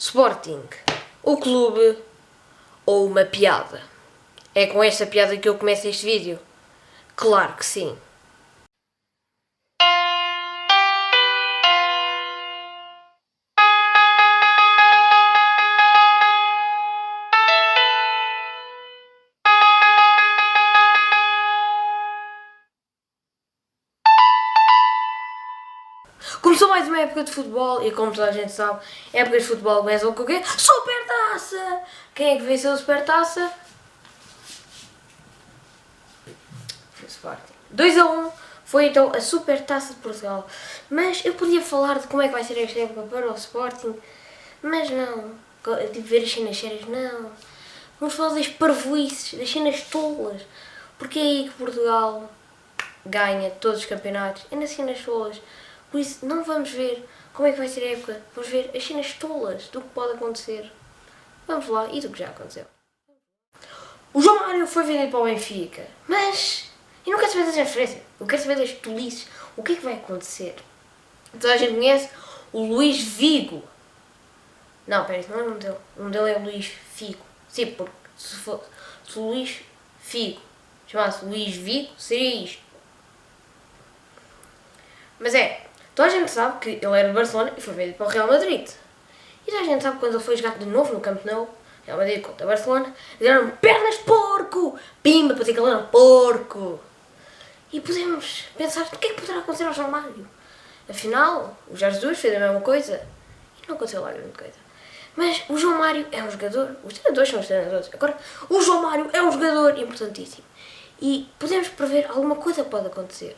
Sporting, 0.00 0.62
o 1.24 1.36
clube 1.38 1.98
ou 2.86 3.04
uma 3.04 3.24
piada? 3.24 3.82
É 4.54 4.64
com 4.64 4.80
esta 4.80 5.04
piada 5.04 5.36
que 5.36 5.48
eu 5.48 5.58
começo 5.58 5.88
este 5.88 6.06
vídeo? 6.06 6.38
Claro 7.16 7.54
que 7.54 7.66
sim. 7.66 7.98
Começou 26.42 26.68
mais 26.68 26.88
uma 26.88 27.00
época 27.00 27.24
de 27.24 27.32
futebol 27.32 27.86
e 27.86 27.90
como 27.92 28.12
toda 28.12 28.28
a 28.28 28.32
gente 28.32 28.52
sabe, 28.52 28.80
épocas 29.12 29.42
de 29.42 29.48
futebol 29.48 29.78
começam 29.78 30.12
com 30.12 30.22
o 30.22 30.26
quê? 30.26 30.42
Supertaça! 30.44 31.80
Quem 32.14 32.34
é 32.34 32.36
que 32.36 32.44
venceu 32.44 32.72
a 32.72 32.76
Supertaça? 32.76 33.52
Foi 36.92 37.08
Sporting. 37.08 37.52
2 37.70 37.98
a 37.98 38.06
1 38.06 38.32
foi 38.64 38.88
então 38.88 39.12
a 39.14 39.20
Supertaça 39.20 39.94
de 39.94 40.00
Portugal. 40.00 40.46
Mas 40.90 41.24
eu 41.24 41.34
podia 41.34 41.62
falar 41.62 41.98
de 41.98 42.06
como 42.06 42.20
é 42.20 42.26
que 42.26 42.34
vai 42.34 42.44
ser 42.44 42.62
esta 42.62 42.78
época 42.80 43.02
para 43.02 43.30
o 43.30 43.34
Sporting, 43.34 43.94
mas 44.62 44.90
não. 44.90 45.30
Tipo, 45.92 46.06
ver 46.06 46.22
as 46.22 46.32
cenas 46.32 46.58
sérias, 46.58 46.86
não. 46.86 47.30
Vamos 47.98 48.14
falar 48.14 48.34
das 48.34 48.48
parvoices, 48.48 49.38
das 49.38 49.50
cenas 49.50 49.80
tolas. 49.82 50.42
Porque 50.98 51.18
é 51.18 51.22
aí 51.22 51.44
que 51.44 51.54
Portugal 51.54 52.30
ganha 53.06 53.50
todos 53.50 53.80
os 53.80 53.86
campeonatos, 53.86 54.44
é 54.50 54.56
nas 54.56 54.70
cenas 54.70 55.00
tolas. 55.00 55.40
Por 55.90 56.00
isso, 56.00 56.26
não 56.26 56.44
vamos 56.44 56.70
ver 56.70 57.08
como 57.32 57.48
é 57.48 57.52
que 57.52 57.58
vai 57.58 57.68
ser 57.68 57.82
a 57.84 57.92
época. 57.92 58.22
Vamos 58.34 58.50
ver 58.50 58.70
as 58.74 58.84
cenas 58.84 59.12
tolas 59.14 59.68
do 59.68 59.80
que 59.80 59.88
pode 59.90 60.14
acontecer. 60.14 60.70
Vamos 61.46 61.66
lá, 61.68 61.88
e 61.90 62.00
do 62.00 62.10
que 62.10 62.18
já 62.18 62.28
aconteceu. 62.28 62.66
O 64.12 64.20
João 64.20 64.40
Mário 64.40 64.66
foi 64.66 64.84
vendido 64.84 65.10
para 65.10 65.20
o 65.20 65.24
Benfica, 65.24 65.86
mas 66.06 66.70
eu 67.06 67.12
não 67.12 67.18
quero 67.18 67.30
saber 67.30 67.44
das 67.46 67.54
transferências. 67.54 68.02
Eu 68.20 68.26
quero 68.26 68.42
saber 68.42 68.56
das 68.56 68.72
tolices. 68.72 69.28
O 69.56 69.62
que 69.62 69.72
é 69.72 69.76
que 69.76 69.84
vai 69.84 69.94
acontecer? 69.94 70.56
Toda 71.32 71.54
a 71.54 71.56
gente 71.56 71.74
conhece 71.74 72.10
o 72.52 72.62
Luís 72.64 73.00
Vigo. 73.02 73.62
Não, 74.86 75.04
peraí, 75.04 75.26
não 75.28 75.38
é 75.38 75.42
o 75.42 75.48
nome 75.48 75.60
dele. 75.60 75.76
O 75.96 76.00
nome 76.00 76.12
dele 76.12 76.30
é 76.30 76.38
Luís 76.38 76.66
Figo. 76.66 77.24
Sim, 77.48 77.66
porque 77.72 77.92
se, 78.16 78.36
for, 78.36 78.64
se 79.06 79.18
o 79.18 79.28
Luís 79.28 79.60
Figo 80.00 80.40
chamasse 80.86 81.24
Luís 81.24 81.54
Vigo, 81.54 81.92
seria 81.98 82.44
isto. 82.44 82.62
Mas 85.18 85.34
é, 85.34 85.67
Toda 85.98 86.10
a 86.10 86.12
gente 86.12 86.30
sabe 86.30 86.60
que 86.60 86.68
ele 86.86 86.96
era 86.96 87.08
do 87.08 87.14
Barcelona 87.14 87.52
e 87.56 87.60
foi 87.60 87.74
vendido 87.74 87.96
para 87.96 88.06
o 88.06 88.08
Real 88.08 88.28
Madrid. 88.28 88.70
E 89.44 89.50
toda 89.50 89.62
a 89.62 89.64
gente 89.64 89.82
sabe 89.82 89.96
que 89.96 90.00
quando 90.00 90.14
ele 90.14 90.22
foi 90.22 90.36
jogar 90.36 90.56
de 90.56 90.64
novo 90.64 90.94
no 90.94 91.00
Camp 91.00 91.24
Nou, 91.24 91.52
Real 91.84 91.98
Madrid 91.98 92.22
contra 92.22 92.46
Barcelona, 92.46 92.94
deram 93.18 93.50
pernas 93.50 93.98
de 93.98 94.04
porco! 94.04 94.78
Pimba, 95.02 95.34
para 95.34 95.42
dizer 95.42 95.54
que 95.54 95.58
ele 95.58 95.68
era 95.68 95.78
um 95.78 95.86
porco! 95.88 96.78
E 97.72 97.80
podemos 97.80 98.44
pensar, 98.56 98.82
o 98.82 98.96
que 98.96 99.08
é 99.08 99.12
que 99.12 99.20
poderá 99.20 99.40
acontecer 99.40 99.64
ao 99.64 99.72
João 99.72 99.90
Mário? 99.90 100.24
Afinal, 100.88 101.58
o 101.66 101.76
Jorge 101.76 101.96
Jesus 101.96 102.16
fez 102.20 102.36
a 102.36 102.38
mesma 102.38 102.60
coisa 102.60 103.04
e 103.60 103.66
não 103.66 103.74
aconteceu 103.74 104.00
lá 104.00 104.12
grande 104.12 104.38
coisa. 104.38 104.54
Mas 105.16 105.42
o 105.48 105.58
João 105.58 105.78
Mário 105.78 106.06
é 106.12 106.22
um 106.22 106.30
jogador, 106.30 106.76
os 106.84 106.92
treinadores 106.92 107.28
são 107.28 107.40
os 107.40 107.46
treinadores. 107.48 107.90
Agora, 107.92 108.16
o 108.48 108.62
João 108.62 108.82
Mário 108.82 109.10
é 109.12 109.20
um 109.20 109.32
jogador 109.32 109.76
importantíssimo. 109.76 110.44
E 111.02 111.28
podemos 111.40 111.66
prever 111.66 112.06
alguma 112.08 112.36
coisa 112.36 112.62
pode 112.62 112.86
acontecer 112.86 113.36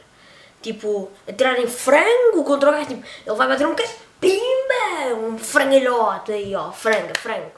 tipo, 0.63 1.11
atirarem 1.29 1.67
frango 1.67 2.45
contra 2.45 2.69
o 2.69 2.73
gajo, 2.73 2.87
tipo, 2.87 3.05
ele 3.27 3.37
vai 3.37 3.49
bater 3.49 3.67
um 3.67 3.71
bocado, 3.71 3.91
pimba, 4.21 5.15
um 5.17 5.39
frangalhote 5.39 6.33
aí, 6.33 6.55
ó, 6.55 6.71
franga, 6.71 7.15
frango. 7.19 7.53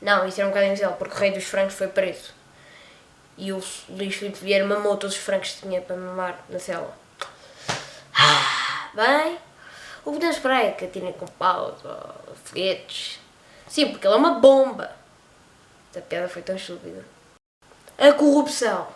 Não, 0.00 0.26
isso 0.26 0.40
era 0.40 0.48
um 0.48 0.50
bocado 0.50 0.66
inicial, 0.66 0.94
porque 0.94 1.14
o 1.14 1.18
rei 1.18 1.30
dos 1.30 1.44
frangos 1.44 1.74
foi 1.74 1.88
preso. 1.88 2.34
E 3.38 3.52
o 3.52 3.62
Luís 3.90 4.14
Filipe 4.14 4.38
Vieira 4.38 4.64
mamou 4.64 4.96
todos 4.96 5.16
os 5.16 5.22
frangos 5.22 5.52
que 5.52 5.62
tinha 5.62 5.80
para 5.80 5.96
mamar 5.96 6.44
na 6.48 6.58
cela. 6.58 6.96
Ah, 8.14 8.88
bem, 8.94 9.38
o 10.04 10.10
que 10.10 10.16
podemos 10.16 10.36
esperar 10.36 10.64
é 10.64 10.70
que 10.70 10.86
atirem 10.86 11.12
com 11.12 11.26
paus 11.26 11.84
ou 11.84 12.36
foguetes. 12.44 13.18
Sim, 13.68 13.90
porque 13.90 14.06
ele 14.06 14.14
é 14.14 14.18
uma 14.18 14.38
bomba. 14.38 14.90
Essa 15.90 16.00
piada 16.00 16.28
foi 16.28 16.42
tão 16.42 16.56
estúpida. 16.56 17.04
A 17.98 18.12
corrupção. 18.12 18.86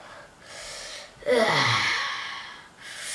Ah. 1.27 2.01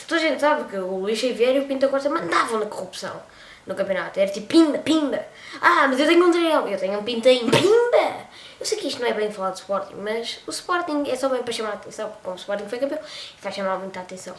Toda 0.07 0.21
a 0.21 0.23
gente 0.23 0.25
sabe 0.40 0.69
que 0.69 0.78
o 0.78 0.97
Luís 0.97 1.18
Xavier 1.19 1.56
e 1.56 1.59
o 1.59 1.68
Pinto 1.68 1.90
Costa 1.90 2.09
mandavam 2.09 2.59
na 2.59 2.66
corrupção 2.66 3.22
no 3.66 3.75
campeonato. 3.75 4.19
Era 4.19 4.31
tipo 4.31 4.47
pimba, 4.47 4.78
pimba. 4.78 5.25
Ah, 5.62 5.88
mas 5.88 6.00
eu 6.00 6.07
tenho 6.07 6.25
um 6.25 6.31
dragão, 6.31 6.68
eu 6.68 6.78
tenho 6.78 7.00
um 7.00 7.03
pintainho, 7.03 7.50
pimba! 7.50 8.25
Eu 8.59 8.66
sei 8.66 8.78
que 8.78 8.88
isto 8.88 9.01
não 9.01 9.07
é 9.07 9.13
bem 9.13 9.31
falar 9.31 9.51
de 9.51 9.59
Sporting, 9.59 9.95
mas 9.95 10.40
o 10.47 10.51
Sporting 10.51 11.03
é 11.07 11.16
só 11.16 11.29
bem 11.29 11.44
para 11.44 11.53
chamar 11.53 11.72
a 11.72 11.74
atenção, 11.74 12.09
porque 12.09 12.24
como 12.24 12.35
o 12.35 12.40
Sporting 12.40 12.68
foi 12.68 12.79
campeão, 12.79 13.00
vai 13.41 13.51
chamar 13.51 13.78
muita 13.79 14.00
atenção. 14.00 14.35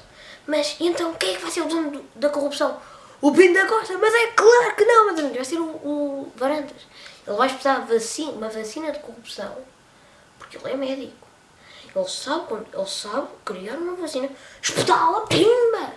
Mas 0.47 0.77
então 0.81 1.13
quem 1.15 1.33
é 1.33 1.37
que 1.37 1.43
vai 1.43 1.51
ser 1.51 1.63
o 1.63 1.69
dono 1.69 2.05
da 2.15 2.29
corrupção? 2.29 2.79
O 3.21 3.33
Pinto 3.33 3.67
Costa? 3.67 3.97
Mas 3.99 4.15
é 4.15 4.27
claro 4.29 4.77
que 4.77 4.85
não, 4.85 5.07
mas 5.07 5.21
vai 5.21 5.45
ser 5.45 5.59
o, 5.59 5.65
o 5.65 6.33
Varandas. 6.37 6.87
Ele 7.27 7.37
vai 7.37 7.49
precisar 7.49 7.81
vacina, 7.81 8.33
uma 8.33 8.49
vacina 8.49 8.93
de 8.93 9.01
corrupção, 9.01 9.57
porque 10.39 10.57
ele 10.57 10.71
é 10.71 10.77
médico. 10.77 11.26
Ele 11.97 12.09
sabe, 12.09 12.53
ele 12.75 12.87
sabe 12.87 13.27
criar 13.43 13.77
uma 13.77 13.97
vacina, 13.97 14.29
espetá-la, 14.61 15.23
pimba! 15.23 15.95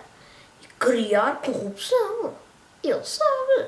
E 0.62 0.66
criar 0.78 1.42
corrupção. 1.42 2.34
Ele 2.82 3.04
sabe. 3.04 3.66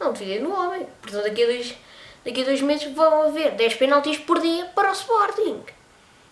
Não 0.00 0.12
duvidei 0.12 0.40
no 0.40 0.52
homem. 0.52 0.88
Portanto, 1.00 1.22
daqui 1.22 1.44
a, 1.44 1.46
dois, 1.46 1.76
daqui 2.24 2.42
a 2.42 2.44
dois 2.44 2.60
meses 2.60 2.92
vão 2.92 3.22
haver 3.22 3.52
10 3.52 3.76
penaltis 3.76 4.18
por 4.18 4.40
dia 4.40 4.64
para 4.74 4.90
o 4.90 4.92
Sporting. 4.92 5.62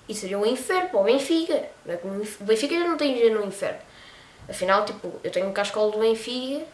E 0.09 0.15
seria 0.17 0.37
um 0.37 0.45
inferno 0.45 0.91
para 0.91 1.01
o 1.01 1.05
Benfica. 1.05 1.65
É 1.87 2.01
o 2.05 2.45
Benfica 2.45 2.77
já 2.77 2.89
não 2.89 2.97
tem 2.97 3.15
dinheiro 3.15 3.39
no 3.39 3.47
inferno. 3.47 3.79
Afinal, 4.49 4.85
tipo, 4.85 5.21
eu 5.23 5.31
tenho 5.31 5.47
um 5.47 5.53
cascolo 5.53 5.93
do 5.93 6.01
Benfica 6.01 6.67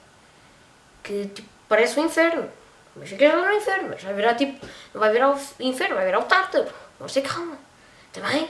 que 1.02 1.26
tipo, 1.26 1.48
parece 1.68 2.00
um 2.00 2.06
inferno. 2.06 2.50
O 2.96 3.00
Benfica 3.00 3.28
já 3.28 3.36
não 3.36 3.48
é 3.50 3.56
inferno, 3.58 3.90
mas 3.90 4.02
vai 4.02 4.14
virar 4.14 4.34
tipo. 4.34 4.66
Não 4.94 5.00
vai 5.00 5.12
virar 5.12 5.30
o 5.30 5.38
inferno, 5.60 5.94
vai 5.94 6.06
virar 6.06 6.20
o 6.20 6.24
tártaro. 6.24 6.72
Vamos 6.98 7.12
ter 7.12 7.20
calma. 7.20 7.69
Também? 8.12 8.48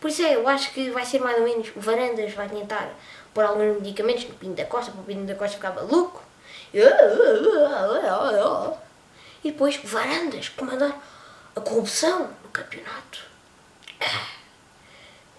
Por 0.00 0.08
isso 0.08 0.22
é, 0.22 0.34
eu 0.34 0.48
acho 0.48 0.72
que 0.72 0.90
vai 0.90 1.04
ser 1.04 1.20
mais 1.20 1.36
ou 1.38 1.44
menos. 1.44 1.68
O 1.76 1.80
Varandas 1.80 2.32
vai 2.32 2.48
tentar 2.48 2.90
pôr 3.34 3.44
alguns 3.44 3.80
medicamentos 3.80 4.24
no 4.24 4.34
Pinto 4.34 4.54
da 4.54 4.64
Costa 4.64 4.90
para 4.90 5.00
o 5.00 5.04
Pinto 5.04 5.24
da 5.24 5.34
Costa 5.34 5.56
ficar 5.56 5.72
maluco. 5.72 6.22
E 9.42 9.50
depois 9.50 9.78
o 9.82 9.86
Varandas 9.86 10.48
comandar 10.48 10.98
a 11.54 11.60
corrupção 11.60 12.30
no 12.42 12.48
campeonato. 12.50 13.26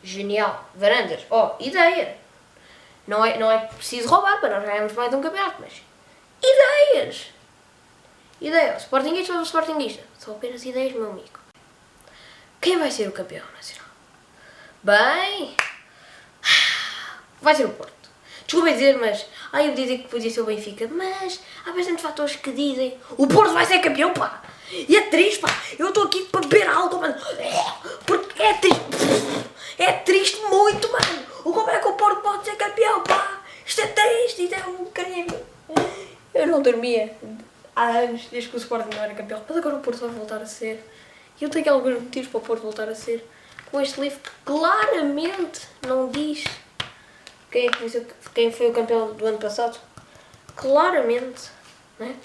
Genial. 0.04 0.70
Varandas, 0.76 1.26
ó, 1.30 1.56
oh, 1.60 1.64
ideia. 1.64 2.18
Não 3.08 3.26
é, 3.26 3.38
não 3.38 3.52
é 3.52 3.58
preciso 3.66 4.08
roubar 4.08 4.40
para 4.40 4.60
nós 4.60 4.64
ganharmos 4.64 4.94
mais 4.94 5.14
um 5.14 5.22
campeonato, 5.22 5.58
mas 5.60 5.82
ideias. 6.42 7.32
Ideia. 8.40 8.78
Sportingista 8.78 9.34
ou 9.34 9.44
Sportingista? 9.44 10.04
São 10.18 10.36
apenas 10.36 10.64
ideias, 10.64 10.94
meu 10.94 11.12
amigo. 11.12 11.40
Quem 12.62 12.78
vai 12.78 12.92
ser 12.92 13.08
o 13.08 13.12
campeão 13.12 13.44
nacional? 13.56 13.90
Bem. 14.84 15.56
Vai 17.42 17.56
ser 17.56 17.66
o 17.66 17.70
Porto. 17.70 17.92
Desculpa 18.46 18.72
dizer, 18.72 18.98
mas. 19.00 19.26
Ai, 19.52 19.70
eu 19.70 19.74
dizer 19.74 19.98
que 19.98 20.08
podia 20.08 20.30
ser 20.30 20.42
o 20.42 20.46
Benfica, 20.46 20.88
mas 20.88 21.40
há 21.66 21.72
bastantes 21.72 22.04
fatores 22.04 22.36
que 22.36 22.52
dizem. 22.52 23.00
O 23.18 23.26
Porto 23.26 23.54
vai 23.54 23.66
ser 23.66 23.80
campeão, 23.80 24.14
pá! 24.14 24.44
E 24.72 24.96
é 24.96 25.02
triste, 25.10 25.40
pá! 25.40 25.50
Eu 25.80 25.88
estou 25.90 26.04
aqui 26.04 26.26
para 26.26 26.42
beber 26.42 26.68
algo, 26.70 27.00
mano! 27.00 27.16
Porque 28.06 28.44
é 28.44 28.54
triste! 28.54 28.80
É 29.80 29.94
triste 29.94 30.40
muito, 30.42 30.92
mano! 30.92 31.24
Como 31.42 31.68
é 31.68 31.80
que 31.80 31.88
o 31.88 31.94
Porto 31.94 32.22
pode 32.22 32.46
ser 32.46 32.56
campeão, 32.58 33.02
pá? 33.04 33.42
Isto 33.66 33.82
é 33.82 33.88
triste, 33.88 34.44
isto 34.44 34.54
é 34.54 34.68
um 34.68 34.86
crime! 34.86 35.34
Eu 36.32 36.46
não 36.46 36.62
dormia 36.62 37.18
há 37.76 37.88
anos, 37.88 38.28
desde 38.30 38.50
que 38.50 38.56
o 38.56 38.60
Sporting 38.60 38.96
não 38.96 39.04
era 39.04 39.16
campeão, 39.16 39.44
mas 39.48 39.58
agora 39.58 39.78
o 39.78 39.80
Porto 39.80 40.00
vai 40.00 40.10
voltar 40.10 40.42
a 40.42 40.46
ser. 40.46 40.86
Eu 41.42 41.50
tenho 41.50 41.74
alguns 41.74 42.00
motivos 42.00 42.30
para 42.30 42.38
o 42.38 42.42
Porto 42.42 42.62
voltar 42.62 42.88
a 42.88 42.94
ser 42.94 43.28
com 43.72 43.82
este 43.82 44.00
livro 44.00 44.20
que 44.20 44.30
claramente 44.46 45.62
não 45.88 46.08
diz 46.08 46.44
quem, 47.50 47.66
é 47.66 47.72
que 47.72 48.06
quem 48.36 48.52
foi 48.52 48.70
o 48.70 48.74
campeão 48.74 49.12
do 49.16 49.26
ano 49.26 49.40
passado. 49.40 49.80
Claramente. 50.56 51.50
Né? 51.98 52.16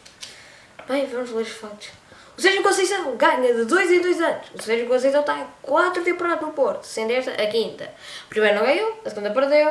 Bem, 0.86 1.06
vamos 1.06 1.30
ler 1.30 1.44
os 1.44 1.48
factos. 1.48 1.88
O 2.36 2.42
Sérgio 2.42 2.62
Conceição 2.62 3.16
ganha 3.16 3.54
de 3.54 3.64
2 3.64 3.90
em 3.90 4.00
2 4.02 4.20
anos. 4.20 4.48
O 4.54 4.62
Sérgio 4.62 4.86
Conceição 4.86 5.22
está 5.22 5.38
em 5.38 5.46
4 5.62 6.04
temporadas 6.04 6.42
no 6.42 6.52
Porto, 6.52 6.84
sendo 6.84 7.12
esta 7.12 7.30
a 7.30 7.46
quinta. 7.46 7.84
A 7.84 8.28
primeira 8.28 8.58
não 8.58 8.66
ganhou, 8.66 9.00
a 9.02 9.08
segunda 9.08 9.30
perdeu, 9.30 9.68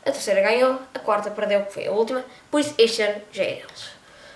a 0.00 0.10
terceira 0.10 0.40
ganhou, 0.40 0.80
a 0.94 0.98
quarta 0.98 1.30
perdeu, 1.30 1.66
que 1.66 1.74
foi 1.74 1.86
a 1.86 1.92
última. 1.92 2.24
Por 2.50 2.60
isso, 2.60 2.74
este 2.78 3.02
ano 3.02 3.20
já 3.30 3.42
é 3.44 3.56
deles. 3.56 3.90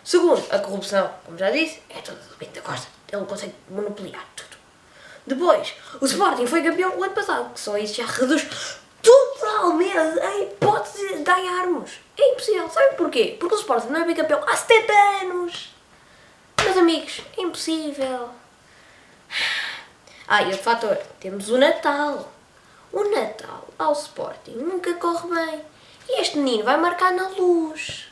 Segundo, 0.04 0.44
a 0.50 0.58
corrupção, 0.58 1.10
como 1.24 1.38
já 1.38 1.50
disse, 1.50 1.80
é 1.88 2.02
toda 2.02 2.18
do 2.18 2.36
Pinto 2.36 2.52
da 2.52 2.60
Costa 2.60 3.02
ele 3.12 3.26
consegue 3.26 3.54
monopoliar 3.68 4.26
tudo. 4.34 4.41
Depois, 5.26 5.74
o 6.00 6.04
Sporting 6.04 6.46
foi 6.46 6.62
campeão 6.62 6.96
o 6.96 7.04
ano 7.04 7.14
passado, 7.14 7.52
que 7.54 7.60
só 7.60 7.78
isso 7.78 7.94
já 7.94 8.06
reduz 8.06 8.46
totalmente 9.02 9.96
a 9.96 10.38
hipótese 10.40 11.16
de 11.16 11.22
ganharmos. 11.22 12.00
É 12.18 12.32
impossível. 12.32 12.68
Sabe 12.68 12.96
porquê? 12.96 13.36
Porque 13.38 13.54
o 13.54 13.58
Sporting 13.58 13.88
não 13.88 14.00
é 14.00 14.04
bicampeão 14.04 14.42
há 14.46 14.56
70 14.56 14.92
anos. 15.22 15.74
amigos, 16.78 17.22
é 17.36 17.42
impossível. 17.42 18.30
Ah, 20.26 20.42
e 20.42 20.46
outro 20.46 20.62
fator, 20.62 20.96
temos 21.20 21.50
o 21.50 21.58
Natal. 21.58 22.32
O 22.92 23.04
Natal 23.04 23.68
ao 23.78 23.92
Sporting 23.92 24.52
nunca 24.52 24.94
corre 24.94 25.28
bem. 25.28 25.64
E 26.08 26.20
este 26.20 26.38
menino 26.38 26.64
vai 26.64 26.76
marcar 26.76 27.12
na 27.12 27.28
luz. 27.28 28.08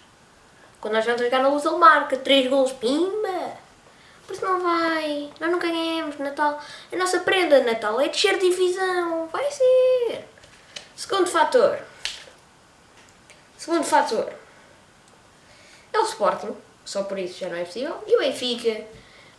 Quando 0.80 0.94
nós 0.94 1.04
vamos 1.04 1.20
jogar 1.20 1.42
na 1.42 1.48
luz, 1.48 1.64
ele 1.64 1.76
marca 1.76 2.16
3 2.16 2.48
golos, 2.48 2.72
pimba! 2.72 3.29
Não 4.50 4.60
vai. 4.60 5.30
Nós 5.38 5.48
nunca 5.48 5.68
ganhamos 5.68 6.18
Natal. 6.18 6.60
A 6.92 6.96
nossa 6.96 7.20
prenda 7.20 7.62
Natal 7.62 8.00
é 8.00 8.08
descer 8.08 8.36
divisão. 8.36 9.28
Vai 9.28 9.48
ser. 9.48 10.24
Segundo 10.96 11.26
fator. 11.28 11.78
Segundo 13.56 13.84
fator. 13.84 14.32
É 15.92 15.98
o 16.00 16.02
Sporting. 16.02 16.56
Só 16.84 17.04
por 17.04 17.16
isso 17.16 17.38
já 17.38 17.48
não 17.48 17.58
é 17.58 17.64
possível. 17.64 18.02
E 18.08 18.16
o 18.16 18.18
Benfica 18.18 18.86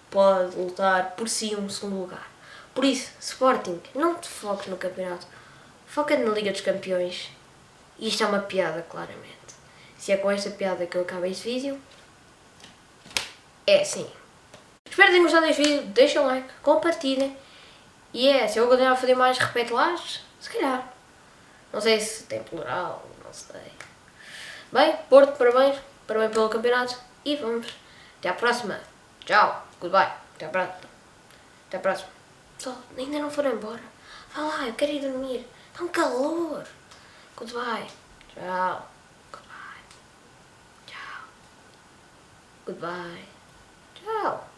pode 0.10 0.56
lutar 0.56 1.12
por 1.12 1.28
si 1.28 1.58
um 1.58 1.69
segundo 1.69 2.00
lugar. 2.00 2.31
Por 2.74 2.86
isso, 2.86 3.12
Sporting, 3.19 3.81
não 3.94 4.16
te 4.16 4.30
foques 4.30 4.68
no 4.68 4.78
campeonato. 4.78 5.28
Foca 5.88 6.18
na 6.18 6.31
Liga 6.31 6.54
dos 6.54 6.62
Campeões. 6.62 7.30
E 8.00 8.08
isto 8.08 8.24
é 8.24 8.28
uma 8.28 8.40
piada, 8.40 8.81
claramente. 8.84 9.36
Se 9.98 10.13
é 10.13 10.18
com 10.18 10.31
esta 10.31 10.50
piada 10.52 10.86
que 10.86 10.96
eu 10.96 11.02
acabo 11.02 11.25
este 11.25 11.50
vídeo, 11.50 11.81
é 13.68 13.81
assim. 13.81 14.10
Espero 14.91 15.07
que 15.07 15.13
tenham 15.13 15.23
gostado 15.23 15.47
deste 15.47 15.63
vídeo. 15.63 15.88
Deixem 15.88 16.21
um 16.21 16.27
like, 16.27 16.49
compartilhem. 16.61 17.38
E 18.13 18.27
é, 18.27 18.45
se 18.45 18.59
eu 18.59 18.67
continuar 18.67 18.91
a 18.91 18.95
fazer 18.97 19.15
mais 19.15 19.38
repete-lares, 19.38 20.21
se 20.38 20.49
calhar. 20.49 20.85
Não 21.71 21.79
sei 21.79 21.97
se 21.97 22.23
tem 22.23 22.43
plural, 22.43 23.07
não 23.23 23.31
sei. 23.31 23.71
Bem, 24.69 24.93
Porto, 25.09 25.38
parabéns. 25.38 25.79
Parabéns 26.05 26.33
pelo 26.33 26.49
campeonato. 26.49 26.97
E 27.23 27.38
vamos. 27.38 27.67
Até 28.19 28.27
à 28.27 28.33
próxima. 28.33 28.81
Tchau. 29.25 29.65
Goodbye. 29.79 30.11
Até 30.35 30.47
à 30.47 30.49
próxima. 30.49 30.89
Até 31.69 31.77
à 31.77 31.79
próxima. 31.79 32.09
Pessoal, 32.57 32.77
ainda 32.97 33.19
não 33.19 33.31
foram 33.31 33.53
embora. 33.53 33.81
Vá 34.35 34.41
lá, 34.41 34.67
eu 34.67 34.73
quero 34.73 34.91
ir 34.91 34.99
dormir. 34.99 35.47
Está 35.71 35.85
um 35.85 35.88
calor. 35.88 36.65
Goodbye. 37.38 37.88
Tchau. 38.33 38.89
Goodbye. 39.31 39.83
Tchau. 40.85 41.23
Goodbye. 42.65 43.25
Tchau. 43.95 44.50